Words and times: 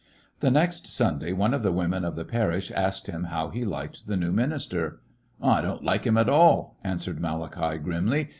The 0.39 0.49
next 0.49 0.87
Sunday 0.87 1.31
one 1.31 1.53
of 1.53 1.61
the 1.61 1.71
women 1.71 2.03
of 2.03 2.15
the 2.15 2.25
parish 2.25 2.71
asked 2.71 3.05
him 3.05 3.25
how 3.25 3.49
he 3.49 3.63
liked 3.63 4.07
the 4.07 4.17
new 4.17 4.31
min 4.31 4.51
ister. 4.51 4.99
"I 5.39 5.61
don't 5.61 5.83
like 5.83 6.07
him 6.07 6.17
at 6.17 6.27
all," 6.27 6.79
answered 6.83 7.19
Malachi, 7.19 7.77
grimly. 7.77 8.29